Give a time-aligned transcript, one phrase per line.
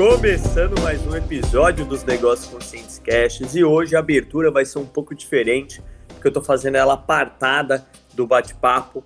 [0.00, 4.86] Começando mais um episódio dos Negócios Conscientes Caches e hoje a abertura vai ser um
[4.86, 9.04] pouco diferente, porque eu tô fazendo ela apartada do bate-papo,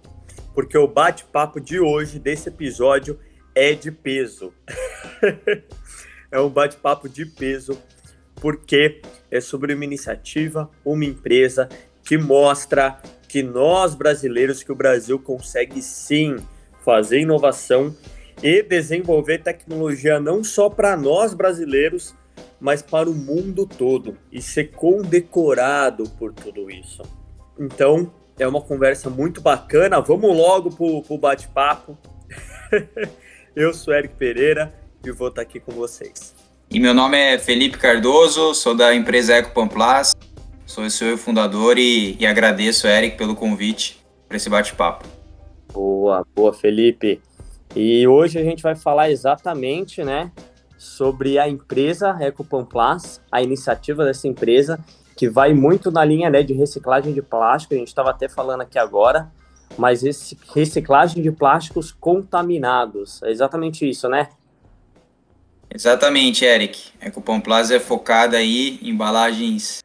[0.55, 3.19] porque o bate-papo de hoje, desse episódio,
[3.57, 4.55] é de peso.
[6.31, 7.77] é um bate-papo de peso,
[8.37, 9.03] porque
[9.33, 11.69] é sobre uma iniciativa, uma empresa
[12.05, 16.37] que mostra que nós brasileiros, que o Brasil consegue sim
[16.85, 17.93] fazer inovação
[18.43, 22.15] e desenvolver tecnologia não só para nós brasileiros,
[22.61, 27.03] mas para o mundo todo e ser condecorado por tudo isso.
[27.59, 30.01] Então, é uma conversa muito bacana.
[30.01, 31.97] Vamos logo para o bate-papo.
[33.55, 36.35] Eu sou Eric Pereira e vou estar aqui com vocês.
[36.71, 40.13] E meu nome é Felipe Cardoso, sou da empresa Eco Pamplas,
[40.67, 45.07] sou o seu fundador e, e agradeço, Eric, pelo convite para esse bate-papo.
[45.73, 47.21] Boa, boa, Felipe.
[47.75, 50.31] E hoje a gente vai falar exatamente, né,
[50.79, 54.79] sobre a empresa Ecopamplas, a iniciativa dessa empresa,
[55.17, 58.61] que vai muito na linha né, de reciclagem de plástico, a gente estava até falando
[58.61, 59.31] aqui agora,
[59.77, 60.03] mas
[60.55, 64.29] reciclagem de plásticos contaminados, é exatamente isso, né?
[65.75, 66.93] Exatamente, Eric.
[67.01, 69.83] Ecopamplas é focada aí em embalagens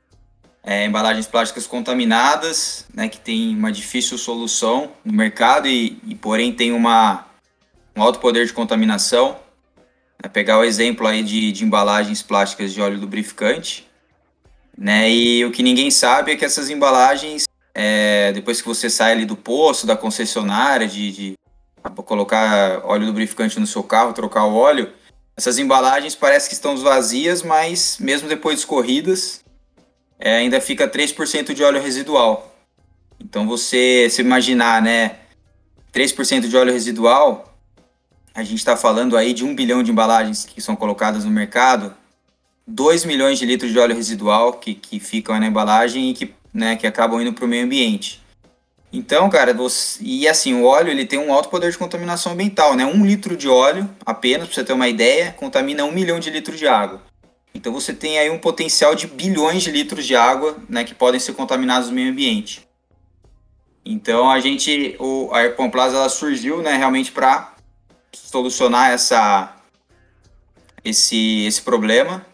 [0.63, 6.53] é, embalagens plásticas contaminadas, né, que tem uma difícil solução no mercado e, e porém
[6.53, 7.25] tem uma,
[7.99, 9.37] um alto poder de contaminação.
[10.23, 13.87] É pegar o exemplo aí de, de embalagens plásticas de óleo lubrificante,
[14.77, 19.11] né, e o que ninguém sabe é que essas embalagens, é, depois que você sai
[19.11, 21.33] ali do poço, da concessionária, de, de
[22.05, 24.91] colocar óleo lubrificante no seu carro, trocar o óleo,
[25.35, 29.41] essas embalagens parece que estão vazias, mas mesmo depois escorridas,
[30.17, 32.55] é, ainda fica 3% de óleo residual.
[33.19, 35.17] Então você se imaginar, né,
[35.93, 37.48] 3% de óleo residual,
[38.33, 41.93] a gente está falando aí de um bilhão de embalagens que são colocadas no mercado,
[42.67, 46.75] 2 milhões de litros de óleo residual que, que ficam na embalagem e que, né,
[46.75, 48.21] que acabam indo para o meio ambiente.
[48.91, 52.75] Então, cara, você, e assim, o óleo ele tem um alto poder de contaminação ambiental,
[52.75, 52.85] né?
[52.85, 56.57] Um litro de óleo, apenas, para você ter uma ideia, contamina um milhão de litros
[56.57, 57.01] de água.
[57.53, 61.19] Então você tem aí um potencial de bilhões de litros de água né, que podem
[61.19, 62.67] ser contaminados no meio ambiente.
[63.85, 67.48] Então a gente, o, a Airpon Plaza ela surgiu né, realmente para
[68.11, 69.55] solucionar essa,
[70.83, 72.25] esse, esse problema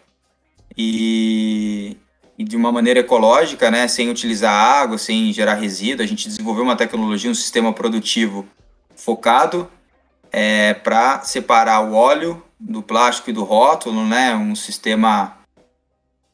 [0.76, 1.96] e,
[2.38, 6.04] e, de uma maneira ecológica, né, sem utilizar água, sem gerar resíduo.
[6.04, 8.46] A gente desenvolveu uma tecnologia, um sistema produtivo
[8.94, 9.70] focado
[10.32, 14.34] é, para separar o óleo do plástico e do rótulo, né?
[14.34, 15.36] Um sistema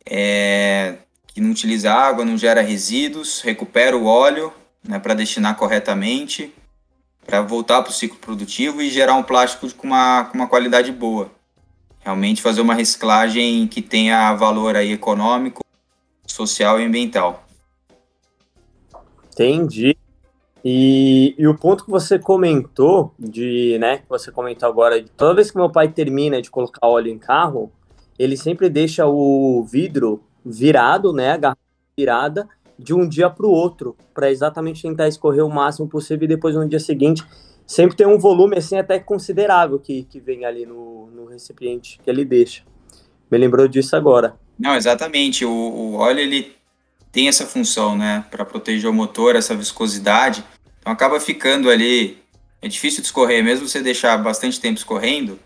[0.07, 4.53] é, que não utiliza água, não gera resíduos, recupera o óleo
[4.83, 6.53] né, para destinar corretamente,
[7.25, 10.91] para voltar para o ciclo produtivo e gerar um plástico com uma, com uma qualidade
[10.93, 11.31] boa.
[12.01, 15.63] Realmente fazer uma reciclagem que tenha valor aí econômico,
[16.27, 17.45] social e ambiental.
[19.33, 19.97] Entendi.
[20.65, 25.51] E, e, o ponto que você comentou, de, né, que você comentou agora, toda vez
[25.51, 27.73] que meu pai termina de colocar óleo em carro,
[28.19, 31.61] ele sempre deixa o vidro virado, né, a garrafa
[31.97, 32.49] virada,
[32.83, 36.55] de um dia para o outro, para exatamente tentar escorrer o máximo possível e depois
[36.55, 37.25] no dia seguinte
[37.67, 42.11] sempre tem um volume assim até considerável que, que vem ali no, no recipiente que
[42.11, 42.63] ele deixa.
[43.31, 44.35] Me lembrou disso agora.
[44.59, 45.45] Não, exatamente.
[45.45, 46.53] O, o óleo ele
[47.11, 50.45] tem essa função, né, para proteger o motor, essa viscosidade.
[50.81, 52.19] Então acaba ficando ali.
[52.61, 55.39] É difícil de escorrer, mesmo você deixar bastante tempo escorrendo.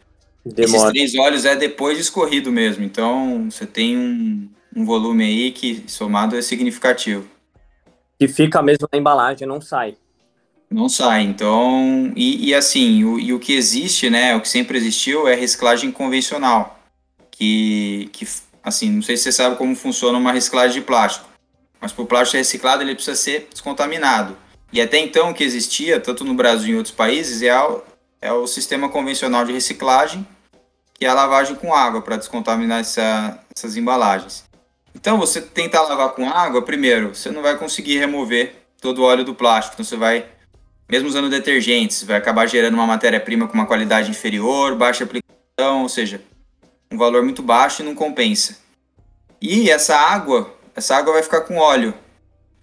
[0.44, 0.64] Demora.
[0.64, 2.84] Esses três óleos é depois de escorrido mesmo.
[2.84, 7.26] Então você tem um, um volume aí que somado é significativo.
[8.18, 9.96] Que fica mesmo na embalagem, não sai.
[10.70, 12.12] Não sai, então.
[12.14, 14.36] E, e assim, o, e o que existe, né?
[14.36, 16.78] O que sempre existiu é reciclagem convencional.
[17.30, 18.28] Que, que,
[18.62, 21.28] assim, não sei se você sabe como funciona uma reciclagem de plástico.
[21.80, 24.36] Mas para o plástico reciclado ele precisa ser descontaminado.
[24.72, 27.82] E até então o que existia, tanto no Brasil e em outros países, é o,
[28.20, 30.26] é o sistema convencional de reciclagem,
[30.94, 34.45] que é a lavagem com água para descontaminar essa, essas embalagens.
[34.96, 39.24] Então, você tentar lavar com água, primeiro, você não vai conseguir remover todo o óleo
[39.24, 39.74] do plástico.
[39.74, 40.24] Então, você vai,
[40.88, 45.88] mesmo usando detergentes, vai acabar gerando uma matéria-prima com uma qualidade inferior, baixa aplicação, ou
[45.90, 46.22] seja,
[46.90, 48.56] um valor muito baixo e não compensa.
[49.38, 51.92] E essa água, essa água vai ficar com óleo.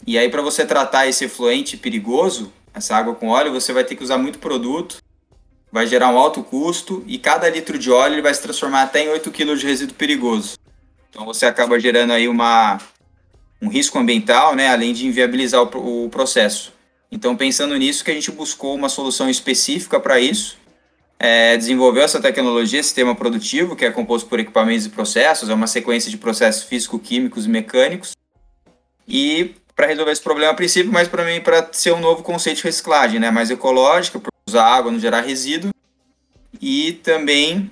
[0.05, 3.95] E aí, para você tratar esse efluente perigoso, essa água com óleo, você vai ter
[3.95, 4.97] que usar muito produto,
[5.71, 9.09] vai gerar um alto custo e cada litro de óleo vai se transformar até em
[9.09, 10.62] 8 kg de resíduo perigoso.
[11.13, 12.79] Então você acaba gerando aí uma,
[13.61, 16.73] um risco ambiental, né, além de inviabilizar o, o processo.
[17.11, 20.57] Então, pensando nisso, que a gente buscou uma solução específica para isso,
[21.19, 25.67] é, desenvolveu essa tecnologia, sistema produtivo, que é composto por equipamentos e processos, é uma
[25.67, 28.13] sequência de processos físico-químicos e mecânicos.
[29.07, 32.57] E para resolver esse problema a princípio, mas para mim para ser um novo conceito
[32.57, 35.71] de reciclagem, né, mais ecológica, usar água, não gerar resíduo,
[36.59, 37.69] e também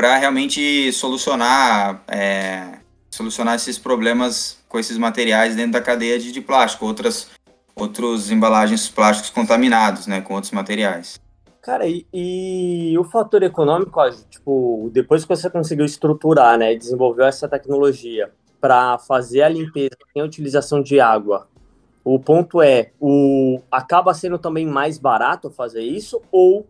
[0.00, 2.78] para realmente solucionar é,
[3.10, 7.28] solucionar esses problemas com esses materiais dentro da cadeia de, de plástico, outras
[7.76, 11.20] outros embalagens plásticos contaminados, né, com outros materiais.
[11.60, 14.00] Cara, e, e, o fator econômico,
[14.30, 20.22] tipo, depois que você conseguiu estruturar, né, desenvolveu essa tecnologia para fazer a limpeza sem
[20.22, 21.46] a utilização de água,
[22.02, 26.66] o ponto é, o acaba sendo também mais barato fazer isso ou,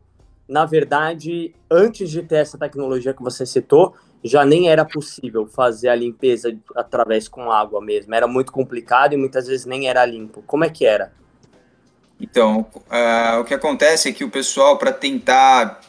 [0.50, 5.88] na verdade, antes de ter essa tecnologia que você citou, já nem era possível fazer
[5.88, 10.42] a limpeza através com água mesmo, era muito complicado e muitas vezes nem era limpo.
[10.46, 11.12] Como é que era?
[12.20, 15.80] Então, uh, o que acontece é que o pessoal, para tentar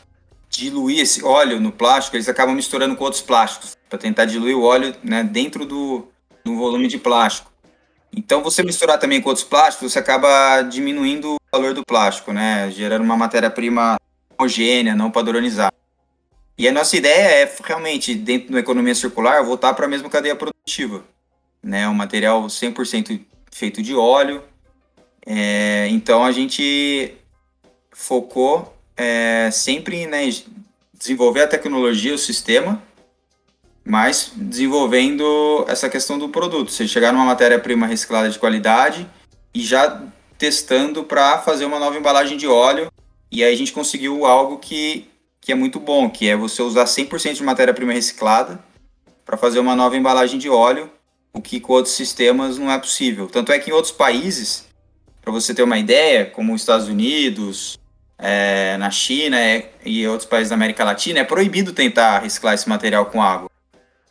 [0.47, 4.63] diluir esse óleo no plástico, eles acabam misturando com outros plásticos, para tentar diluir o
[4.63, 6.07] óleo né, dentro do,
[6.45, 7.51] do volume de plástico.
[8.15, 12.69] Então, você misturar também com outros plásticos, você acaba diminuindo o valor do plástico, né,
[12.69, 13.97] gerando uma matéria-prima
[14.41, 15.73] homogênea, não padronizada.
[16.57, 20.35] E a nossa ideia é realmente, dentro da economia circular, voltar para a mesma cadeia
[20.35, 21.03] produtiva.
[21.63, 23.21] Né, um material 100%
[23.51, 24.43] feito de óleo,
[25.23, 27.13] é, então a gente
[27.91, 30.27] focou é, sempre em né,
[30.91, 32.81] desenvolver a tecnologia, o sistema,
[33.85, 36.71] mas desenvolvendo essa questão do produto.
[36.71, 39.07] Você chegar numa matéria-prima reciclada de qualidade
[39.53, 40.01] e já
[40.39, 42.90] testando para fazer uma nova embalagem de óleo.
[43.31, 46.83] E aí a gente conseguiu algo que, que é muito bom, que é você usar
[46.83, 48.59] 100% de matéria-prima reciclada
[49.25, 50.91] para fazer uma nova embalagem de óleo,
[51.31, 53.27] o que com outros sistemas não é possível.
[53.27, 54.69] Tanto é que em outros países
[55.21, 57.79] para você ter uma ideia, como os Estados Unidos,
[58.17, 62.67] é, na China é, e outros países da América Latina, é proibido tentar reciclar esse
[62.67, 63.49] material com água,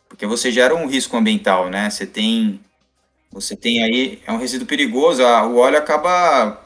[0.07, 1.89] porque você gera um risco ambiental, né?
[1.89, 2.61] Você tem,
[3.31, 6.61] você tem aí é um resíduo perigoso, a, o óleo acaba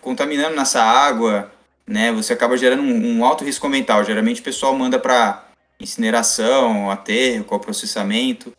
[0.00, 1.50] contaminando nessa água,
[1.86, 2.12] né?
[2.12, 4.04] Você acaba gerando um, um alto risco ambiental.
[4.04, 5.46] Geralmente o pessoal manda para
[5.78, 8.52] incineração, aterro, processamento,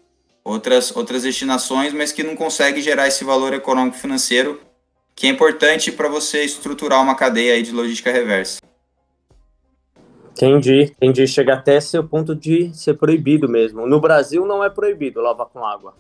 [0.44, 4.62] outras outras destinações, mas que não consegue gerar esse valor econômico financeiro
[5.16, 8.62] que é importante para você estruturar uma cadeia aí de logística reversa.
[10.32, 11.28] Entendi, entendi.
[11.28, 13.88] Chega até ser o ponto de ser proibido mesmo.
[13.88, 15.96] No Brasil não é proibido lavar com água.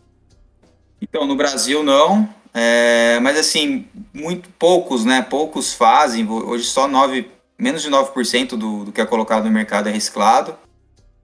[1.02, 5.22] Então, no Brasil não, é, mas assim, muito poucos, né?
[5.22, 6.28] Poucos fazem.
[6.30, 10.56] Hoje só 9, menos de 9% do, do que é colocado no mercado é reciclado,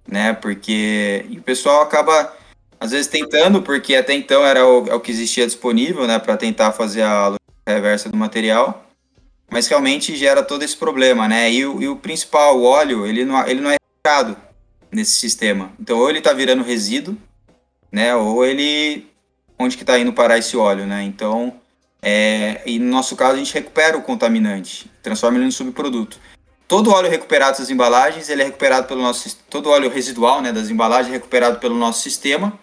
[0.08, 0.34] né?
[0.34, 2.34] Porque o pessoal acaba
[2.80, 6.36] às vezes tentando, porque até então era o, é o que existia disponível, né, para
[6.36, 7.34] tentar fazer a
[7.66, 8.86] reversa do material,
[9.50, 11.50] mas realmente gera todo esse problema, né?
[11.50, 14.36] E o, e o principal, o óleo, ele não, ele não é recuperado
[14.92, 15.72] nesse sistema.
[15.80, 17.18] Então, ou ele está virando resíduo,
[17.92, 18.14] né?
[18.16, 19.08] Ou ele.
[19.58, 21.04] Onde que está indo parar esse óleo, né?
[21.04, 21.54] Então,
[22.02, 26.20] é, e no nosso caso, a gente recupera o contaminante, transforma ele em subproduto.
[26.68, 29.38] Todo óleo recuperado das embalagens, ele é recuperado pelo nosso.
[29.50, 32.60] Todo óleo residual né, das embalagens é recuperado pelo nosso sistema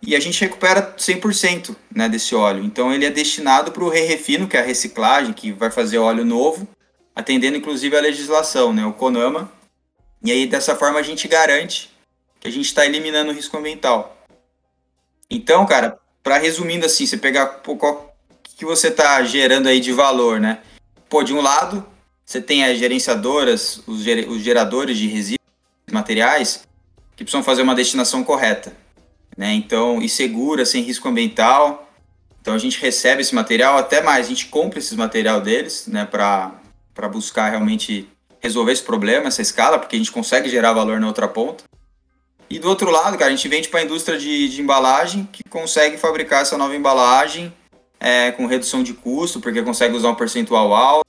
[0.00, 2.64] e a gente recupera 100% né, desse óleo.
[2.64, 6.24] Então ele é destinado para o re-refino, que é a reciclagem, que vai fazer óleo
[6.24, 6.68] novo,
[7.14, 9.50] atendendo inclusive a legislação, né, o CONAMA.
[10.24, 11.90] E aí dessa forma a gente garante
[12.40, 14.16] que a gente está eliminando o risco ambiental.
[15.30, 18.08] Então, cara, para resumindo assim, você pegar o
[18.56, 20.60] que você está gerando aí de valor, né?
[21.08, 21.86] Pô, de um lado,
[22.24, 25.38] você tem as gerenciadoras, os, geradores de resíduos
[25.90, 26.62] materiais,
[27.16, 28.72] que precisam fazer uma destinação correta
[29.38, 29.54] né?
[29.54, 31.88] Então, e segura, sem risco ambiental.
[32.40, 36.04] Então a gente recebe esse material, até mais, a gente compra esse material deles, né,
[36.04, 38.08] para buscar realmente
[38.40, 41.62] resolver esse problema, essa escala, porque a gente consegue gerar valor na outra ponta.
[42.50, 45.42] E do outro lado, cara, a gente vende para a indústria de, de, embalagem, que
[45.48, 47.52] consegue fabricar essa nova embalagem
[48.00, 51.04] é, com redução de custo, porque consegue usar um percentual alto.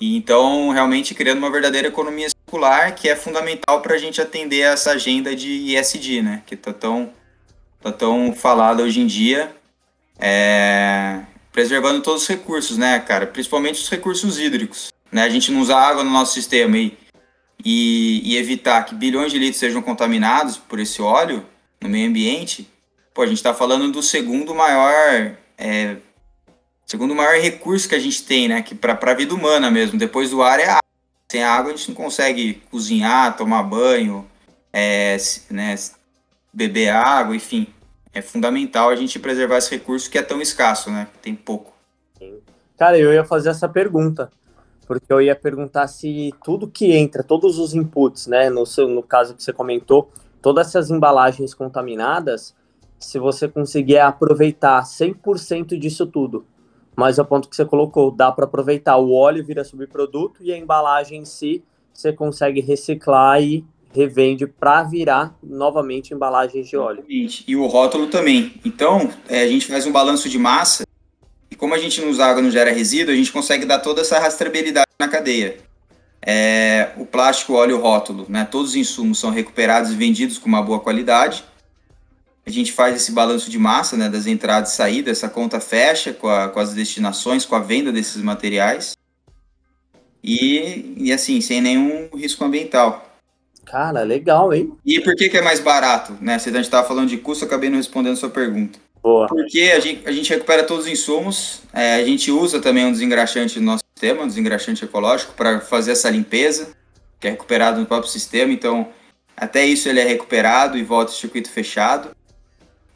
[0.00, 4.60] E então, realmente criando uma verdadeira economia circular, que é fundamental para a gente atender
[4.60, 7.12] essa agenda de ESG, né, que está tão
[7.80, 9.54] tá tão falada hoje em dia,
[10.18, 11.20] é,
[11.52, 13.26] preservando todos os recursos, né, cara?
[13.26, 14.92] Principalmente os recursos hídricos.
[15.10, 15.22] Né?
[15.22, 16.96] A gente não usa água no nosso sistema e,
[17.68, 21.44] e, e, evitar que bilhões de litros sejam contaminados por esse óleo
[21.80, 22.70] no meio ambiente.
[23.12, 25.96] Pô, a gente está falando do segundo maior é,
[26.86, 28.62] segundo maior recurso que a gente tem, né?
[28.62, 29.98] Que para a vida humana mesmo.
[29.98, 30.82] Depois do ar é a água.
[31.28, 34.24] Sem água a gente não consegue cozinhar, tomar banho,
[34.72, 35.16] é,
[35.50, 35.74] né,
[36.52, 37.66] beber água, enfim.
[38.14, 41.08] É fundamental a gente preservar esse recurso que é tão escasso, né?
[41.20, 41.74] Tem pouco.
[42.78, 44.30] Cara, eu ia fazer essa pergunta.
[44.86, 49.02] Porque eu ia perguntar se tudo que entra, todos os inputs, né, no, seu, no
[49.02, 52.54] caso que você comentou, todas essas embalagens contaminadas,
[52.98, 56.46] se você conseguir aproveitar 100% disso tudo.
[56.94, 60.52] Mas é o ponto que você colocou, dá para aproveitar o óleo vira subproduto e
[60.52, 61.62] a embalagem em si
[61.92, 67.04] você consegue reciclar e revende para virar novamente embalagens de óleo.
[67.08, 68.54] E o rótulo também.
[68.64, 70.85] Então, é, a gente faz um balanço de massa
[71.50, 74.00] e como a gente não usa água, não gera resíduo, a gente consegue dar toda
[74.00, 75.58] essa rastreabilidade na cadeia.
[76.20, 78.44] É, o plástico, o óleo, o rótulo, né?
[78.50, 81.44] Todos os insumos são recuperados e vendidos com uma boa qualidade.
[82.44, 84.08] A gente faz esse balanço de massa, né?
[84.08, 87.92] Das entradas e saídas, essa conta fecha com, a, com as destinações, com a venda
[87.92, 88.96] desses materiais.
[90.22, 93.04] E, e assim, sem nenhum risco ambiental.
[93.64, 94.72] Cara, legal, hein?
[94.84, 96.16] E por que, que é mais barato?
[96.20, 96.38] Né?
[96.38, 98.78] Se a gente estava falando de custo, eu acabei não respondendo a sua pergunta.
[99.06, 99.28] Boa.
[99.28, 102.90] Porque a gente, a gente recupera todos os insumos, é, a gente usa também um
[102.90, 106.74] desengraxante no nosso sistema, um desengraxante ecológico, para fazer essa limpeza,
[107.20, 108.52] que é recuperado no próprio sistema.
[108.52, 108.88] Então,
[109.36, 112.10] até isso ele é recuperado e volta ao circuito fechado.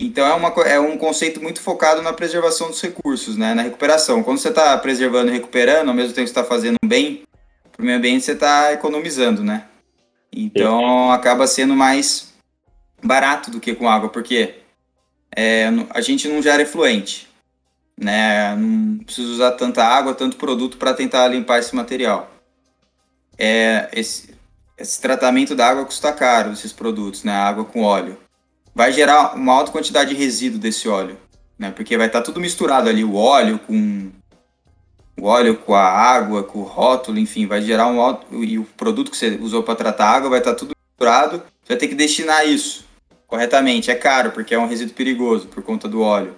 [0.01, 3.55] Então, é, uma, é um conceito muito focado na preservação dos recursos, né?
[3.55, 4.25] na recuperação.
[4.25, 7.23] Quando você está preservando e recuperando, ao mesmo tempo que você está fazendo um bem
[7.71, 9.67] para o meio ambiente, você está economizando, né?
[10.33, 12.35] Então, acaba sendo mais
[13.01, 14.60] barato do que com água, porque
[15.35, 17.29] é, a gente não gera efluente,
[17.97, 18.55] né?
[18.57, 22.31] Não precisa usar tanta água, tanto produto para tentar limpar esse material.
[23.39, 24.35] É, esse,
[24.77, 27.33] esse tratamento da água custa caro, esses produtos, né?
[27.33, 28.19] Água com óleo.
[28.75, 31.19] Vai gerar uma alta quantidade de resíduo desse óleo,
[31.59, 31.71] né?
[31.71, 34.11] Porque vai estar tá tudo misturado ali, o óleo com
[35.19, 38.65] o óleo com a água, com o rótulo, enfim, vai gerar um alto, e o
[38.65, 41.43] produto que você usou para tratar a água vai estar tá tudo misturado.
[41.63, 42.90] Você vai ter que destinar isso
[43.31, 43.91] corretamente.
[43.91, 46.35] É caro, porque é um resíduo perigoso por conta do óleo.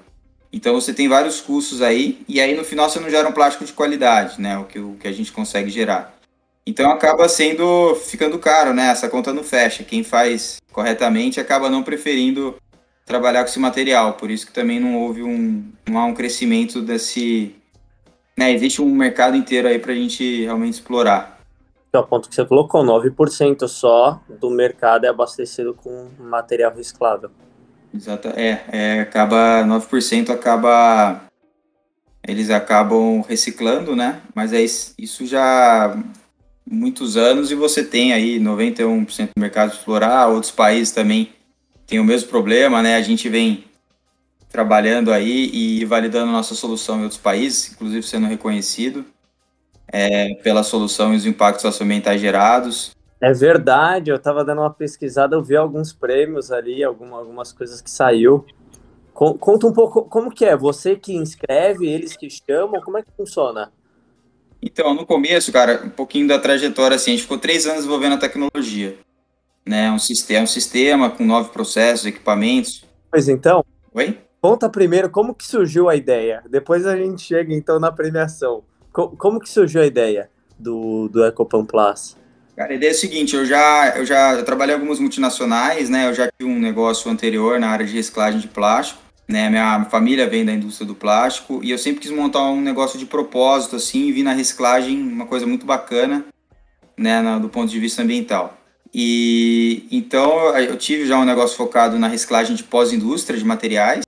[0.53, 3.65] Então você tem vários custos aí, e aí no final você não gera um plástico
[3.65, 4.59] de qualidade, né?
[4.59, 6.15] O que, o que a gente consegue gerar.
[6.67, 8.91] Então acaba sendo ficando caro, né?
[8.91, 9.83] Essa conta não fecha.
[9.83, 12.55] Quem faz corretamente acaba não preferindo
[13.07, 14.13] trabalhar com esse material.
[14.13, 17.57] Por isso que também não houve um, não há um crescimento desse.
[18.37, 18.53] Né?
[18.53, 21.42] Existe um mercado inteiro aí para a gente realmente explorar
[22.01, 27.31] o ponto que você colocou, 9% só do mercado é abastecido com material reciclável.
[27.95, 31.21] Exato, é, é acaba 9% acaba
[32.27, 34.23] eles acabam reciclando, né?
[34.35, 35.95] Mas é isso já
[36.65, 41.33] muitos anos e você tem aí 91% do mercado explorar, outros países também
[41.87, 42.97] têm o mesmo problema, né?
[42.97, 43.65] A gente vem
[44.49, 49.05] trabalhando aí e validando nossa solução em outros países, inclusive sendo reconhecido
[49.93, 52.93] é, pela solução e os impactos socioambientais gerados.
[53.21, 57.81] É verdade, eu estava dando uma pesquisada, eu vi alguns prêmios ali, alguma, algumas coisas
[57.81, 58.45] que saiu.
[59.13, 63.13] Conta um pouco como que é, você que inscreve, eles que chamam, como é que
[63.17, 63.71] funciona?
[64.61, 68.15] Então, no começo, cara, um pouquinho da trajetória, assim, a gente ficou três anos desenvolvendo
[68.15, 68.97] a tecnologia,
[69.67, 72.85] né, um sistema, um sistema com nove processos, equipamentos.
[73.11, 74.19] Pois então, Oi?
[74.41, 78.65] conta primeiro como que surgiu a ideia, depois a gente chega então na premiação.
[78.93, 82.17] Como que surgiu a ideia do, do Ecopan Plus?
[82.55, 85.89] Cara, a ideia é a seguinte, eu já, eu já eu trabalhei em algumas multinacionais,
[85.89, 86.09] né?
[86.09, 89.49] Eu já tive um negócio anterior na área de reciclagem de plástico, né?
[89.49, 93.07] Minha família vem da indústria do plástico e eu sempre quis montar um negócio de
[93.07, 96.27] propósito, assim, e vi na reciclagem uma coisa muito bacana,
[96.97, 97.23] né?
[97.41, 98.59] do ponto de vista ambiental.
[98.93, 104.05] E então eu tive já um negócio focado na reciclagem de pós-indústria de materiais,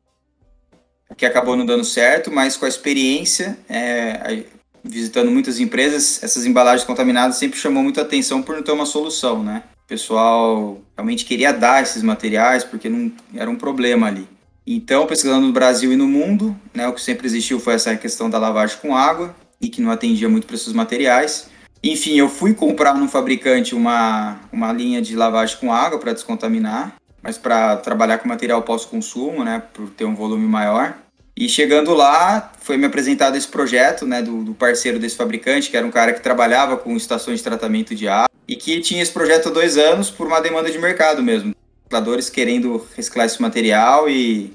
[1.17, 4.45] que acabou não dando certo, mas com a experiência, é,
[4.85, 9.43] visitando muitas empresas, essas embalagens contaminadas sempre chamou muita atenção por não ter uma solução,
[9.43, 9.63] né?
[9.85, 14.29] O pessoal realmente queria dar esses materiais porque não era um problema ali.
[14.67, 18.31] Então, pesquisando no Brasil e no mundo, né, o que sempre existiu foi essa questão
[18.31, 21.49] da lavagem com água e que não atendia muito para esses materiais.
[21.83, 26.95] Enfim, eu fui comprar num fabricante uma, uma linha de lavagem com água para descontaminar,
[27.23, 30.97] mas para trabalhar com material pós-consumo, né, por ter um volume maior.
[31.37, 35.77] E chegando lá, foi me apresentado esse projeto, né, do, do, parceiro desse fabricante, que
[35.77, 39.11] era um cara que trabalhava com estações de tratamento de água e que tinha esse
[39.11, 41.53] projeto há dois anos por uma demanda de mercado mesmo.
[41.83, 44.53] Recicladores querendo reciclar esse material e,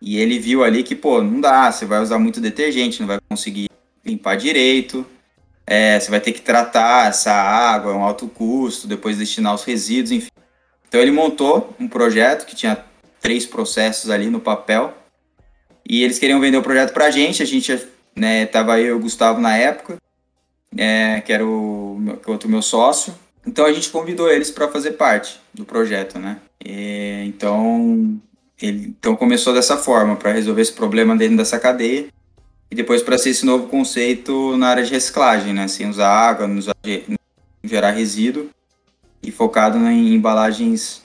[0.00, 3.18] e ele viu ali que, pô, não dá, você vai usar muito detergente, não vai
[3.26, 3.70] conseguir
[4.04, 5.06] limpar direito,
[5.66, 9.64] é, você vai ter que tratar essa água, é um alto custo, depois destinar os
[9.64, 10.30] resíduos, enfim.
[10.86, 12.84] Então ele montou um projeto que tinha
[13.22, 14.99] três processos ali no papel
[15.90, 17.76] e eles queriam vender o projeto pra gente, a gente,
[18.14, 19.96] né, tava eu e o Gustavo na época,
[20.78, 23.12] é, que era o meu, outro meu sócio.
[23.44, 26.38] Então a gente convidou eles para fazer parte do projeto, né?
[26.64, 28.16] E, então,
[28.62, 32.06] ele, então começou dessa forma, para resolver esse problema dentro dessa cadeia.
[32.70, 35.66] e depois para ser esse novo conceito na área de reciclagem, né?
[35.66, 36.62] Sem usar água, não
[37.64, 38.48] gerar resíduo
[39.20, 41.02] e focado em embalagens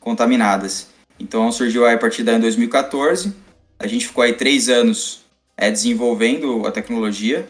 [0.00, 0.88] contaminadas.
[1.20, 3.43] Então surgiu aí a partir daí em 2014.
[3.78, 5.24] A gente ficou aí três anos
[5.56, 7.48] é, desenvolvendo a tecnologia,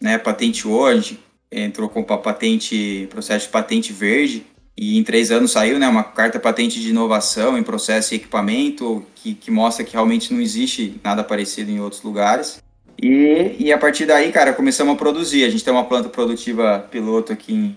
[0.00, 0.18] né?
[0.18, 5.52] Patenteou, a gente entrou com a patente, processo de patente verde, e em três anos
[5.52, 9.92] saiu né, uma carta patente de inovação em processo e equipamento que, que mostra que
[9.92, 12.62] realmente não existe nada parecido em outros lugares.
[13.00, 15.44] E, e a partir daí, cara, começamos a produzir.
[15.44, 17.76] A gente tem uma planta produtiva piloto aqui em,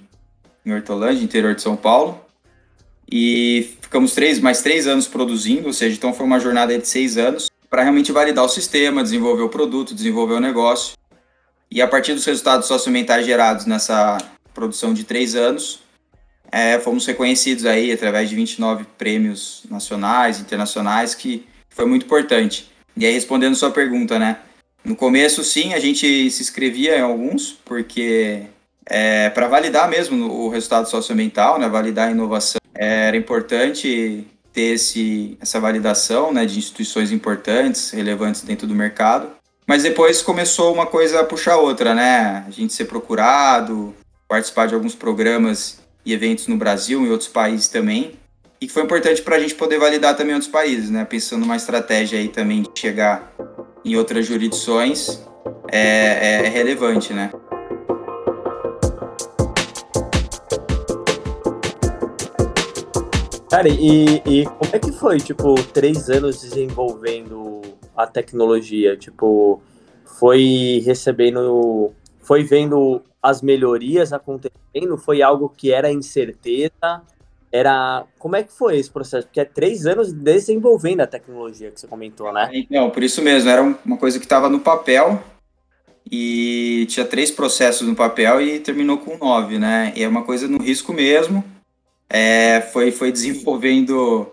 [0.65, 2.21] em Hortolândia, interior de São Paulo.
[3.11, 7.17] E ficamos três, mais três anos produzindo, ou seja, então foi uma jornada de seis
[7.17, 10.97] anos para realmente validar o sistema, desenvolver o produto, desenvolver o negócio.
[11.69, 14.17] E a partir dos resultados socioambientais gerados nessa
[14.53, 15.79] produção de três anos,
[16.51, 22.71] é, fomos reconhecidos aí através de 29 prêmios nacionais, internacionais, que foi muito importante.
[22.95, 24.37] E aí, respondendo sua pergunta, né?
[24.83, 28.43] No começo, sim, a gente se inscrevia em alguns, porque
[28.85, 35.37] é, para validar mesmo o resultado socioambiental, né, validar a inovação, era importante ter esse,
[35.41, 39.27] essa validação né, de instituições importantes, relevantes dentro do mercado.
[39.67, 42.45] Mas depois começou uma coisa a puxar outra, né?
[42.47, 43.93] A gente ser procurado,
[44.27, 48.13] participar de alguns programas e eventos no Brasil e outros países também.
[48.61, 51.03] E que foi importante para a gente poder validar também outros países, né?
[51.03, 53.33] Pensando numa estratégia aí também de chegar
[53.83, 55.19] em outras jurisdições,
[55.71, 57.31] é, é relevante, né?
[63.49, 67.61] Cara, e, e como é que foi, tipo, três anos desenvolvendo
[67.95, 68.97] a tecnologia?
[68.97, 69.61] Tipo,
[70.19, 74.97] foi recebendo, foi vendo as melhorias acontecendo?
[74.97, 77.01] Foi algo que era incerteza?
[77.51, 78.05] Era.
[78.17, 79.27] Como é que foi esse processo?
[79.27, 82.49] Porque é três anos desenvolvendo a tecnologia que você comentou, né?
[82.69, 85.21] Não, por isso mesmo, era uma coisa que estava no papel
[86.11, 89.93] e tinha três processos no papel e terminou com nove, né?
[89.95, 91.43] E é uma coisa no risco mesmo.
[92.09, 94.31] É, foi, foi desenvolvendo.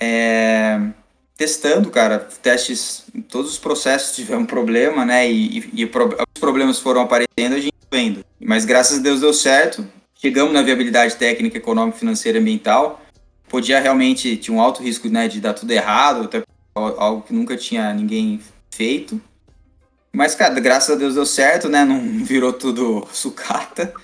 [0.00, 0.80] É,
[1.36, 5.30] testando, cara, testes, todos os processos tiveram problema, né?
[5.30, 8.24] E, e, e os problemas foram aparecendo, a gente vendo.
[8.40, 9.86] Mas graças a Deus deu certo.
[10.14, 13.00] Chegamos na viabilidade técnica, econômica, financeira ambiental.
[13.48, 16.42] Podia realmente, tinha um alto risco né, de dar tudo errado, até
[16.74, 19.20] algo que nunca tinha ninguém feito.
[20.12, 21.84] Mas, cara, graças a Deus deu certo, né?
[21.86, 23.94] Não virou tudo sucata.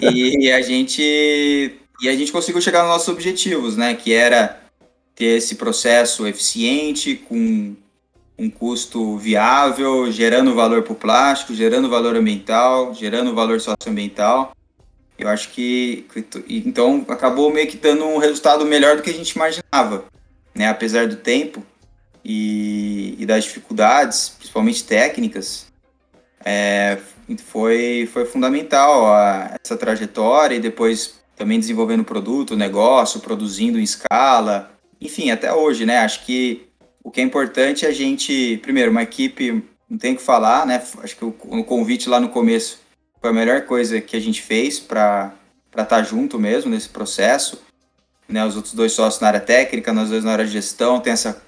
[0.00, 3.94] e a gente e a gente conseguiu chegar nos nossos objetivos, né?
[3.94, 4.60] Que era
[5.14, 7.76] ter esse processo eficiente, com
[8.36, 14.52] um custo viável, gerando valor para o plástico, gerando valor ambiental, gerando valor socioambiental.
[15.16, 16.04] Eu acho que
[16.48, 20.04] então acabou meio que dando um resultado melhor do que a gente imaginava,
[20.52, 20.68] né?
[20.68, 21.64] Apesar do tempo
[22.24, 25.66] e, e das dificuldades, principalmente técnicas,
[26.44, 26.98] é,
[27.46, 34.70] foi foi fundamental a, essa trajetória e depois também desenvolvendo produto, negócio, produzindo em escala,
[35.00, 35.98] enfim, até hoje, né?
[35.98, 36.68] Acho que
[37.02, 40.80] o que é importante é a gente, primeiro, uma equipe, não tem que falar, né?
[41.02, 42.78] Acho que o, o convite lá no começo
[43.20, 45.34] foi a melhor coisa que a gente fez para
[45.68, 47.60] estar tá junto mesmo nesse processo.
[48.28, 48.46] Né?
[48.46, 51.42] Os outros dois sócios na área técnica, nós dois na área de gestão, tem essa,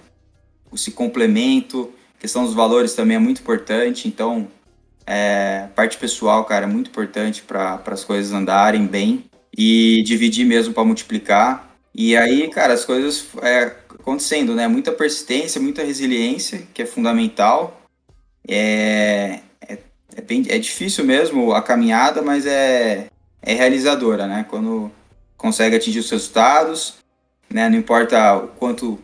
[0.73, 1.95] esse complemento.
[2.19, 4.49] A questão dos valores também é muito importante, então,
[5.07, 10.75] é, parte pessoal, cara, é muito importante para as coisas andarem bem e dividir mesmo
[10.75, 11.71] para multiplicar.
[11.95, 14.67] E aí, cara, as coisas é, acontecendo, né?
[14.67, 17.83] Muita persistência, muita resiliência, que é fundamental.
[18.47, 19.79] É, é,
[20.17, 23.07] é, bem, é difícil mesmo a caminhada, mas é,
[23.41, 24.45] é realizadora, né?
[24.49, 24.91] Quando
[25.37, 26.97] consegue atingir os resultados,
[27.49, 27.69] né?
[27.69, 28.99] Não importa o quanto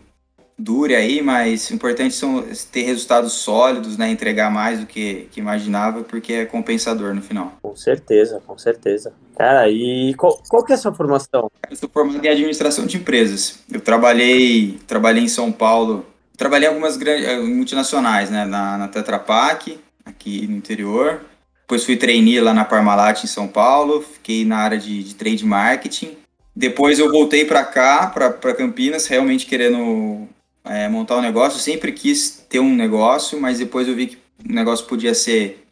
[0.61, 4.11] dure aí, mas o importante são ter resultados sólidos, né?
[4.11, 7.55] Entregar mais do que, que imaginava, porque é compensador no final.
[7.62, 9.12] Com certeza, com certeza.
[9.37, 11.51] Cara, e qual, qual que é a sua formação?
[11.68, 13.59] Eu sou formado em administração de empresas.
[13.73, 16.05] Eu trabalhei, trabalhei em São Paulo,
[16.37, 18.44] trabalhei em algumas grandes eh, multinacionais, né?
[18.44, 21.23] Na, na Tetra Pak, aqui no interior.
[21.62, 25.46] Depois fui trainee lá na Parmalat em São Paulo, fiquei na área de, de trade
[25.46, 26.16] marketing.
[26.55, 30.29] Depois eu voltei para cá, para Campinas, realmente querendo
[30.64, 31.57] é, montar um negócio.
[31.57, 34.18] Eu sempre quis ter um negócio, mas depois eu vi que
[34.49, 35.64] o negócio podia ser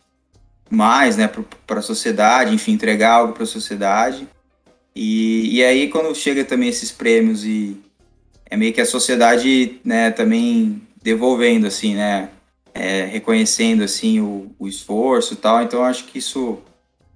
[0.71, 1.31] mais, né,
[1.67, 4.29] para a sociedade, enfim, entregar algo para a sociedade.
[4.95, 7.77] E, e aí quando chega também esses prêmios e
[8.51, 12.31] é meio que a sociedade, né, também devolvendo assim, né,
[12.75, 15.63] é, reconhecendo assim o, o esforço e tal.
[15.63, 16.59] Então acho que isso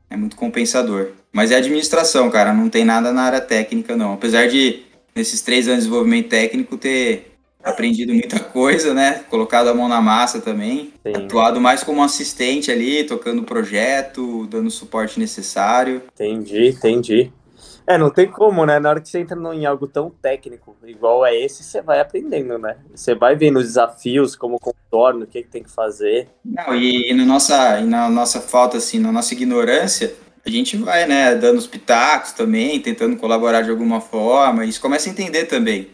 [0.08, 1.11] é muito compensador.
[1.32, 4.14] Mas é administração, cara, não tem nada na área técnica não.
[4.14, 4.82] Apesar de
[5.14, 7.31] nesses três anos de desenvolvimento técnico ter
[7.62, 9.25] aprendido muita coisa, né?
[9.31, 10.92] Colocado a mão na massa também.
[11.07, 11.25] Sim.
[11.25, 16.03] Atuado mais como assistente ali, tocando o projeto, dando o suporte necessário.
[16.14, 17.33] Entendi, entendi.
[17.87, 18.79] É, não tem como, né?
[18.79, 22.57] Na hora que você entra em algo tão técnico, igual é esse, você vai aprendendo,
[22.59, 22.77] né?
[22.94, 26.29] Você vai vendo os desafios, como contorno, o que, que tem que fazer.
[26.44, 30.77] Não, e, e, no nossa, e na nossa falta, assim, na nossa ignorância, a gente
[30.77, 35.12] vai, né, dando os pitacos também, tentando colaborar de alguma forma, e isso começa a
[35.12, 35.88] entender também.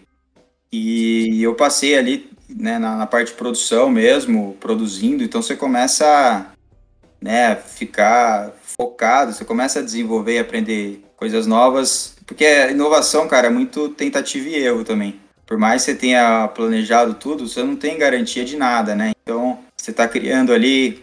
[0.73, 6.07] E eu passei ali, né, na, na parte de produção mesmo, produzindo, então você começa
[6.07, 6.47] a
[7.21, 13.49] né, ficar focado, você começa a desenvolver e aprender coisas novas, porque a inovação, cara,
[13.49, 15.19] é muito tentativa e erro também.
[15.47, 19.13] Por mais que você tenha planejado tudo, você não tem garantia de nada, né?
[19.23, 21.03] Então, você está criando ali,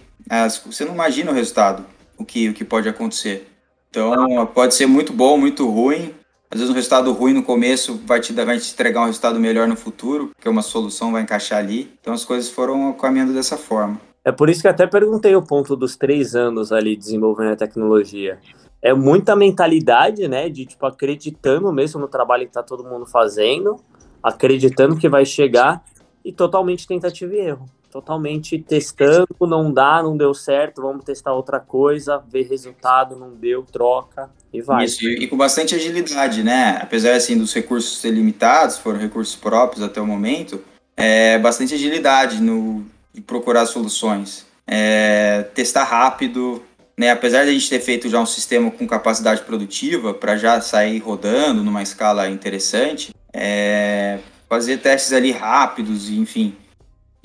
[0.66, 1.84] você não imagina o resultado,
[2.16, 3.48] o que, o que pode acontecer.
[3.90, 6.14] Então, pode ser muito bom, muito ruim.
[6.56, 9.68] Às vezes um resultado ruim no começo vai te, vai te entregar um resultado melhor
[9.68, 11.92] no futuro, porque uma solução vai encaixar ali.
[12.00, 14.00] Então, as coisas foram caminhando dessa forma.
[14.24, 18.40] É por isso que até perguntei o ponto dos três anos ali desenvolvendo a tecnologia
[18.82, 23.78] é muita mentalidade, né, de tipo acreditando mesmo no trabalho que tá todo mundo fazendo,
[24.22, 25.84] acreditando que vai chegar
[26.24, 27.66] e totalmente tentativa e erro.
[27.96, 33.64] Totalmente testando, não dá, não deu certo, vamos testar outra coisa, ver resultado, não deu,
[33.64, 34.84] troca e vai.
[34.84, 36.78] Isso, e com bastante agilidade, né?
[36.82, 40.62] Apesar assim dos recursos ser limitados, foram recursos próprios até o momento,
[40.98, 44.46] é bastante agilidade no de procurar soluções.
[44.68, 46.62] É, testar rápido,
[46.98, 50.60] né, apesar de a gente ter feito já um sistema com capacidade produtiva para já
[50.60, 56.58] sair rodando numa escala interessante, é, fazer testes ali rápidos, enfim,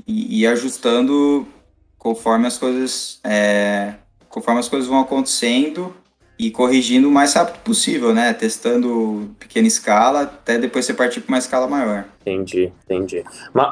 [0.06, 1.46] e, e ajustando
[1.98, 3.94] conforme as coisas é,
[4.28, 5.94] conforme as coisas vão acontecendo
[6.38, 8.32] e corrigindo o mais rápido possível, né?
[8.32, 12.06] Testando pequena escala até depois você partir para uma escala maior.
[12.22, 13.22] Entendi, entendi.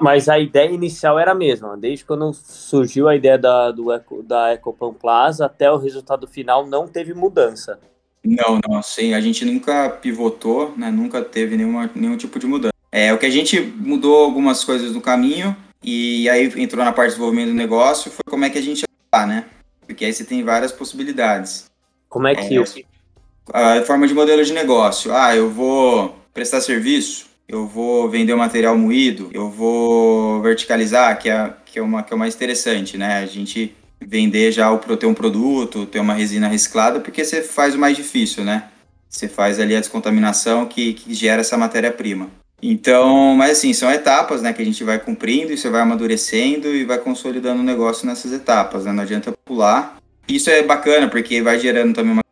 [0.02, 4.22] Mas a ideia inicial era a mesma, desde quando surgiu a ideia da, do Eco,
[4.22, 7.78] da Ecopan Plaza até o resultado final não teve mudança.
[8.22, 10.90] Não, não, sim, a gente nunca pivotou, né?
[10.90, 12.74] Nunca teve nenhuma, nenhum tipo de mudança.
[12.92, 17.10] É, o que a gente mudou algumas coisas no caminho e aí entrou na parte
[17.10, 19.44] de desenvolvimento do negócio foi como é que a gente ia né?
[19.86, 21.66] Porque aí você tem várias possibilidades.
[22.08, 22.86] Como é que.
[23.54, 25.14] É, a forma de modelo de negócio.
[25.14, 31.30] Ah, eu vou prestar serviço, eu vou vender o material moído, eu vou verticalizar, que
[31.30, 33.18] é, que é, uma, que é o mais interessante, né?
[33.18, 37.74] A gente vender já o ter um produto, ter uma resina reciclada, porque você faz
[37.74, 38.68] o mais difícil, né?
[39.08, 42.30] Você faz ali a descontaminação que, que gera essa matéria-prima.
[42.60, 46.68] Então, mas assim, são etapas, né, que a gente vai cumprindo e você vai amadurecendo
[46.68, 48.92] e vai consolidando o negócio nessas etapas, né?
[48.92, 52.22] Não adianta pular isso é bacana, porque vai gerando também uma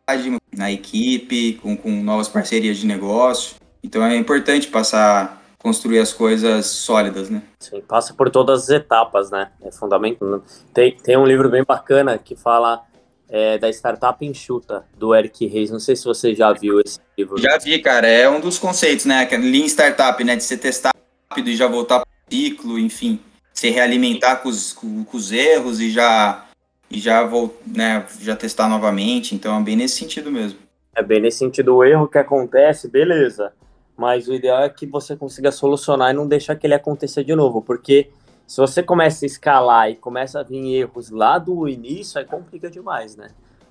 [0.55, 3.57] na equipe, com, com novas parcerias de negócio.
[3.83, 7.41] Então é importante passar, construir as coisas sólidas, né?
[7.59, 9.49] Sim, passa por todas as etapas, né?
[9.61, 10.29] É fundamental.
[10.29, 10.39] Né?
[10.73, 12.81] Tem, tem um livro bem bacana que fala
[13.29, 15.69] é, da startup enxuta, do Eric Reis.
[15.69, 17.37] Não sei se você já viu esse livro.
[17.37, 18.07] Já vi, cara.
[18.07, 19.27] É um dos conceitos, né?
[19.31, 20.35] Lean Startup, né?
[20.35, 20.91] De você testar
[21.29, 23.19] rápido e já voltar para o ciclo, enfim.
[23.53, 26.45] Se realimentar com os, com, com os erros e já
[26.89, 29.35] e já vou, né, já testar novamente.
[29.35, 30.59] Então é bem nesse sentido mesmo.
[30.95, 31.75] É bem nesse sentido.
[31.75, 33.51] O erro que acontece, beleza.
[33.95, 37.35] Mas o ideal é que você consiga solucionar e não deixar que ele aconteça de
[37.35, 38.09] novo, porque
[38.47, 42.69] se você começa a escalar e começa a vir erros lá do início, aí complica
[42.69, 43.27] demais, né?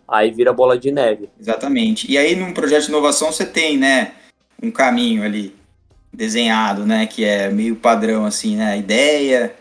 [0.07, 1.31] Aí vira bola de neve.
[1.41, 2.11] Exatamente.
[2.13, 4.13] E aí num projeto de inovação você tem, né,
[4.63, 5.57] um caminho ali
[6.13, 9.55] desenhado, né, que é meio padrão assim, né, ideia,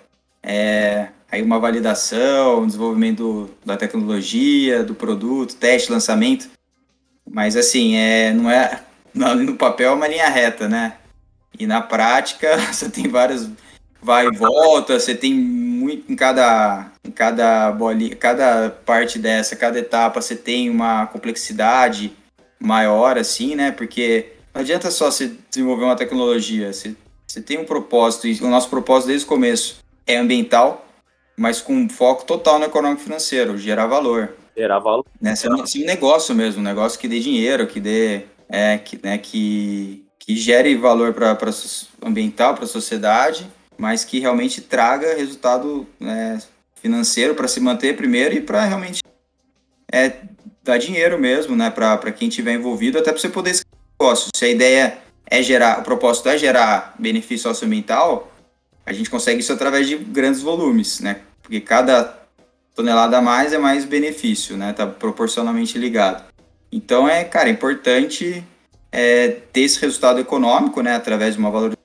[0.43, 6.49] é, aí uma validação, desenvolvimento da tecnologia, do produto, teste, lançamento.
[7.27, 8.81] Mas assim, é, não é
[9.13, 10.97] no papel é uma linha reta, né?
[11.57, 13.49] E na prática você tem várias
[14.05, 19.79] vai e volta, você tem muito em cada em cada bolinha, cada parte dessa, cada
[19.79, 22.13] etapa você tem uma complexidade
[22.59, 23.71] maior assim, né?
[23.71, 26.95] Porque não adianta só você desenvolver uma tecnologia, você,
[27.27, 30.85] você tem um propósito e o nosso propósito desde o começo é ambiental,
[31.35, 34.35] mas com foco total no econômico financeiro, gerar valor.
[34.55, 35.05] Gerar valor.
[35.19, 35.35] Né?
[35.35, 38.21] Ser, um, ser um negócio mesmo, um negócio que dê dinheiro, que dê.
[38.47, 41.35] É, que, né, que, que gere valor para
[42.03, 46.41] ambiental, para a sociedade, mas que realmente traga resultado né,
[46.81, 49.01] financeiro para se manter primeiro e para realmente
[49.91, 50.13] é,
[50.63, 54.29] dar dinheiro mesmo, né, para quem estiver envolvido, até para você poder escalar negócio.
[54.35, 58.31] Se a ideia é gerar, o propósito é gerar benefício socioambiental,
[58.85, 61.21] a gente consegue isso através de grandes volumes, né?
[61.41, 62.19] Porque cada
[62.75, 64.73] tonelada a mais é mais benefício, né?
[64.73, 66.23] Tá proporcionalmente ligado.
[66.71, 68.43] Então é, cara, é importante
[68.91, 70.95] é, ter esse resultado econômico, né?
[70.95, 71.84] Através de uma valorização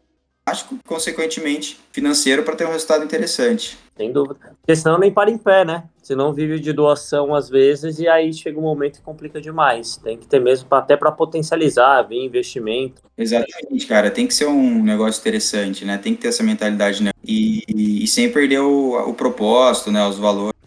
[0.51, 3.79] plástico, consequentemente financeiro para ter um resultado interessante.
[3.97, 4.57] Sem dúvida.
[4.61, 5.85] Porque senão nem para em pé, né?
[6.03, 9.97] Você não vive de doação às vezes e aí chega um momento que complica demais.
[9.97, 13.03] Tem que ter mesmo até para potencializar, vir investimento.
[13.17, 14.11] Exatamente, cara.
[14.11, 15.99] Tem que ser um negócio interessante, né?
[15.99, 17.11] Tem que ter essa mentalidade, né?
[17.23, 20.05] E, e, e sem perder o, o propósito, né?
[20.07, 20.59] Os valores.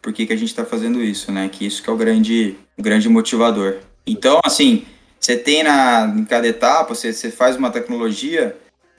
[0.00, 1.48] Por que, que a gente está fazendo isso, né?
[1.48, 3.78] Que isso que é o grande, o grande motivador.
[4.06, 4.84] Então, assim,
[5.18, 8.54] você tem na, em cada etapa, você, você faz uma tecnologia,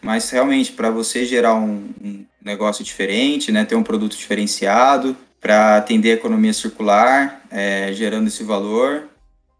[0.06, 5.78] mas realmente para você gerar um, um, negócio diferente, né, ter um produto diferenciado, para
[5.78, 9.10] atender a economia circular, é, gerando esse valor.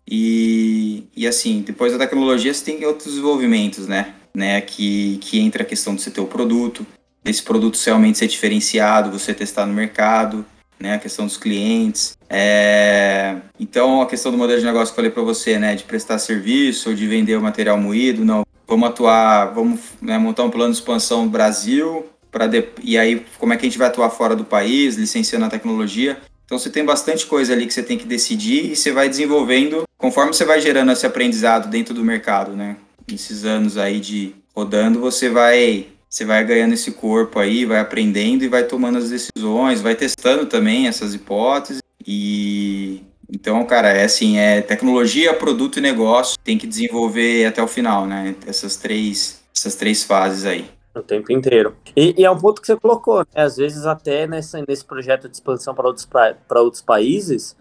[0.08, 4.14] E, e assim, depois da tecnologia você tem outros desenvolvimentos, né?
[4.36, 6.86] né que, que entra a questão de você ter o produto,
[7.24, 10.46] desse produto realmente ser diferenciado, você testar no mercado,
[10.80, 10.94] né?
[10.96, 12.16] A questão dos clientes.
[12.30, 13.38] É...
[13.60, 15.76] Então, a questão do modelo de negócio que eu falei para você, né?
[15.76, 18.46] De prestar serviço ou de vender o material moído, não.
[18.68, 22.68] Vamos atuar, vamos né, montar um plano de expansão no Brasil, para de...
[22.84, 26.18] e aí como é que a gente vai atuar fora do país, licenciando a tecnologia.
[26.46, 29.84] Então você tem bastante coisa ali que você tem que decidir e você vai desenvolvendo
[29.98, 32.78] conforme você vai gerando esse aprendizado dentro do mercado, né?
[33.08, 38.44] Esses anos aí de rodando, você vai você vai ganhando esse corpo aí, vai aprendendo
[38.44, 44.38] e vai tomando as decisões, vai testando também essas hipóteses e então, cara, é assim,
[44.38, 48.36] é tecnologia, produto e negócio, tem que desenvolver até o final, né?
[48.46, 50.66] Essas três, essas três fases aí.
[50.94, 51.76] O tempo inteiro.
[51.96, 53.26] E, e é um ponto que você colocou, né?
[53.36, 57.56] Às vezes até nessa, nesse projeto de expansão para outros, para outros países,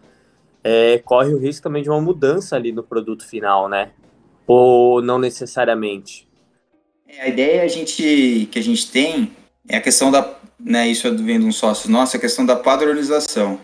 [0.63, 3.91] é, corre o risco também de uma mudança ali no produto final, né?
[4.47, 6.29] Ou não necessariamente.
[7.09, 9.33] É, a ideia a gente, que a gente tem
[9.69, 13.59] é a questão da, né, isso vem de um sócio nosso, a questão da padronização.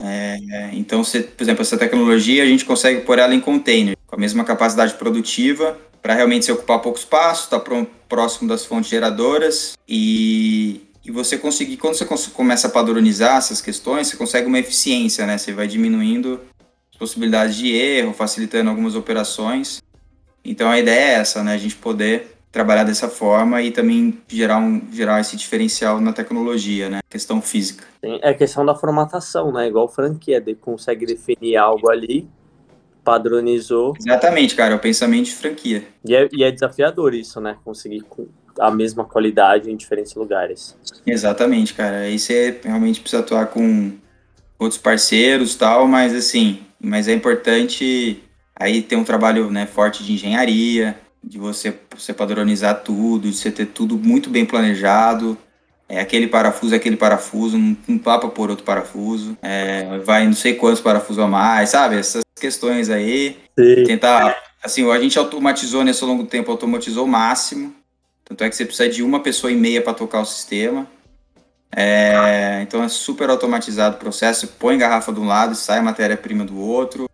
[0.00, 4.16] É, então, se, por exemplo, essa tecnologia a gente consegue pôr ela em container, com
[4.16, 8.90] a mesma capacidade produtiva, para realmente se ocupar pouco espaço, estar tá próximo das fontes
[8.90, 14.58] geradoras e, e você conseguir, quando você começa a padronizar essas questões, você consegue uma
[14.58, 15.38] eficiência, né?
[15.38, 16.40] Você vai diminuindo
[16.92, 19.82] as possibilidades de erro, facilitando algumas operações.
[20.44, 21.54] Então a ideia é essa, né?
[21.54, 26.88] A gente poder trabalhar dessa forma e também gerar, um, gerar esse diferencial na tecnologia,
[26.88, 27.00] né?
[27.10, 27.84] Questão física.
[28.22, 29.66] É questão da formatação, né?
[29.66, 32.28] Igual franquia, de, consegue definir algo ali,
[33.02, 33.94] padronizou.
[33.98, 35.82] Exatamente, cara, é o pensamento de franquia.
[36.04, 37.56] E é, e é desafiador isso, né?
[37.64, 38.04] Conseguir
[38.60, 40.76] a mesma qualidade em diferentes lugares.
[41.04, 42.02] Exatamente, cara.
[42.02, 43.94] Aí você realmente precisa atuar com
[44.60, 48.22] outros parceiros tal, mas assim, mas é importante
[48.54, 53.50] aí ter um trabalho né, forte de engenharia, de você, você padronizar tudo, de você
[53.50, 55.36] ter tudo muito bem planejado.
[55.88, 59.36] É, aquele parafuso é aquele parafuso, não, não papa por outro parafuso.
[59.42, 61.96] É, vai não sei quantos parafusos a mais, sabe?
[61.96, 63.36] Essas questões aí.
[63.58, 63.84] Sim.
[63.84, 64.36] Tentar.
[64.62, 67.74] Assim, a gente automatizou nesse longo tempo, automatizou o máximo.
[68.24, 70.86] Tanto é que você precisa de uma pessoa e meia para tocar o sistema.
[71.76, 74.48] É, então é super automatizado o processo.
[74.58, 77.10] Põe garrafa de um lado, sai matéria-prima do outro,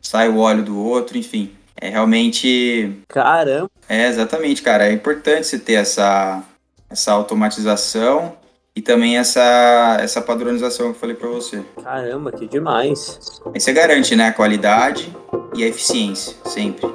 [0.00, 1.52] sai o óleo do outro, enfim.
[1.76, 3.02] É realmente.
[3.08, 3.70] Caramba!
[3.88, 4.86] É, exatamente, cara.
[4.86, 6.42] É importante você ter essa,
[6.88, 8.36] essa automatização
[8.76, 11.62] e também essa, essa padronização que eu falei para você.
[11.82, 13.40] Caramba, que demais!
[13.54, 15.14] Aí você garante, né, a qualidade
[15.54, 16.86] e a eficiência, sempre.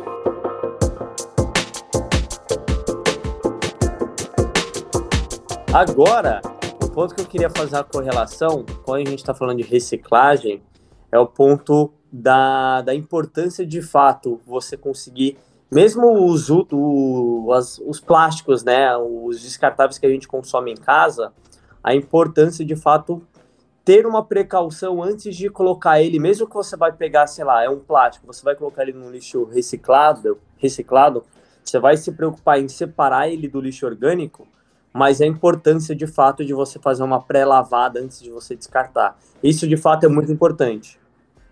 [5.71, 6.41] Agora,
[6.83, 10.61] o ponto que eu queria fazer a correlação, quando a gente está falando de reciclagem,
[11.11, 15.37] é o ponto da, da importância de fato você conseguir,
[15.71, 21.31] mesmo os, o, as, os plásticos, né, os descartáveis que a gente consome em casa,
[21.83, 23.21] a importância de fato
[23.85, 27.69] ter uma precaução antes de colocar ele, mesmo que você vai pegar, sei lá, é
[27.69, 31.23] um plástico, você vai colocar ele no lixo reciclado, reciclado,
[31.63, 34.47] você vai se preocupar em separar ele do lixo orgânico,
[34.93, 39.17] mas a importância de fato de você fazer uma pré-lavada antes de você descartar.
[39.41, 40.99] Isso de fato é muito importante.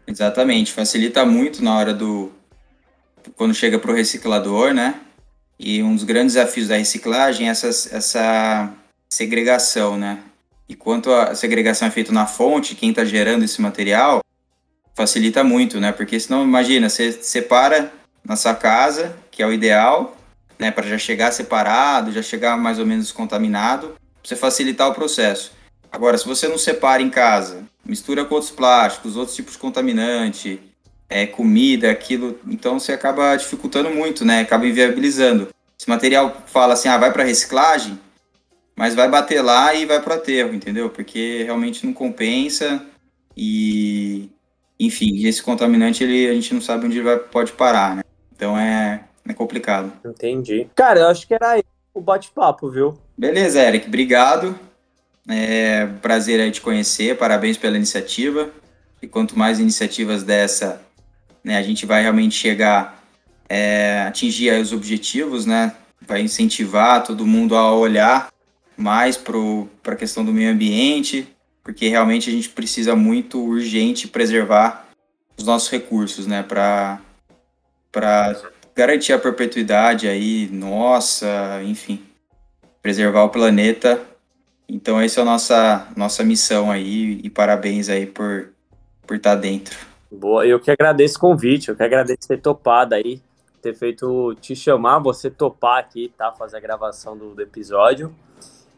[0.07, 2.31] Exatamente, facilita muito na hora do.
[3.35, 5.01] quando chega para o reciclador, né?
[5.59, 8.73] E um dos grandes desafios da reciclagem é essa, essa
[9.09, 10.19] segregação, né?
[10.69, 14.21] E quanto a segregação é feita na fonte, quem está gerando esse material,
[14.95, 15.91] facilita muito, né?
[15.91, 17.91] Porque senão, imagina, você separa
[18.23, 20.15] na sua casa, que é o ideal,
[20.57, 20.71] né?
[20.71, 25.51] Para já chegar separado, já chegar mais ou menos contaminado, você facilitar o processo.
[25.91, 30.59] Agora, se você não separa em casa, mistura com outros plásticos, outros tipos de contaminante,
[31.09, 34.41] é, comida, aquilo, então você acaba dificultando muito, né?
[34.41, 35.49] Acaba inviabilizando.
[35.79, 37.97] Esse material fala assim, ah, vai para reciclagem,
[38.75, 40.89] mas vai bater lá e vai para aterro, entendeu?
[40.89, 42.83] Porque realmente não compensa
[43.35, 44.29] e,
[44.79, 48.03] enfim, esse contaminante ele a gente não sabe onde ele vai, pode parar, né?
[48.35, 49.93] Então é, é complicado.
[50.05, 50.67] Entendi.
[50.75, 52.97] Cara, eu acho que era o bate-papo, viu?
[53.17, 54.66] Beleza, Eric, obrigado.
[55.27, 58.49] É prazer aí te conhecer, parabéns pela iniciativa.
[59.01, 60.81] E quanto mais iniciativas dessa,
[61.43, 62.97] né, a gente vai realmente chegar
[63.49, 65.73] é, atingir os objetivos, né?
[66.01, 68.31] Vai incentivar todo mundo a olhar
[68.75, 71.27] mais para a questão do meio ambiente,
[71.63, 74.87] porque realmente a gente precisa muito urgente preservar
[75.37, 76.43] os nossos recursos, né?
[76.43, 76.99] Para
[78.75, 82.01] garantir a perpetuidade aí, nossa, enfim,
[82.81, 83.99] preservar o planeta.
[84.69, 88.49] Então essa é a nossa, nossa missão aí e parabéns aí por,
[89.05, 89.77] por estar tá dentro.
[90.11, 93.21] Boa, eu que agradeço o convite, eu que agradeço ter topado aí,
[93.61, 98.13] ter feito, te chamar, você topar aqui, tá, fazer a gravação do, do episódio.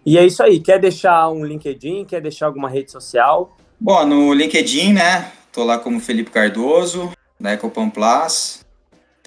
[0.05, 3.55] E é isso aí, quer deixar um LinkedIn, quer deixar alguma rede social?
[3.79, 8.65] Bom, no LinkedIn, né, tô lá como Felipe Cardoso, da Ecopan Plus,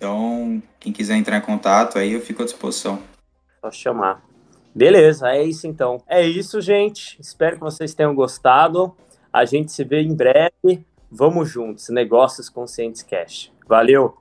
[0.03, 3.01] então, quem quiser entrar em contato aí, eu fico à disposição.
[3.61, 4.21] Só chamar.
[4.75, 6.03] Beleza, é isso então.
[6.09, 7.21] É isso, gente.
[7.21, 8.95] Espero que vocês tenham gostado.
[9.33, 10.85] A gente se vê em breve.
[11.11, 11.89] Vamos juntos.
[11.91, 13.53] Negócios Conscientes Cash.
[13.69, 14.17] Valeu!